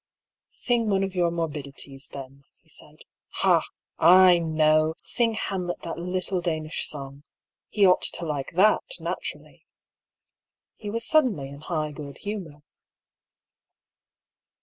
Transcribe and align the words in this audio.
"Sing 0.49 0.89
one 0.89 1.03
of 1.03 1.13
your 1.13 1.29
morbidities, 1.29 2.07
then," 2.07 2.43
he 2.63 2.69
said." 2.69 3.01
Ha 3.43 3.63
I 3.99 4.37
I 4.37 4.37
know! 4.39 4.95
Sing 5.03 5.35
Hamlet 5.35 5.83
that 5.83 5.99
little 5.99 6.41
Danish 6.41 6.87
song. 6.87 7.21
He 7.69 7.85
ought 7.85 8.01
to 8.15 8.25
like 8.25 8.53
that, 8.53 8.81
naturally." 8.99 9.63
He 10.73 10.89
was 10.89 11.05
suddenly 11.07 11.49
in 11.49 11.61
high 11.61 11.91
good 11.91 12.17
humor. 12.17 12.63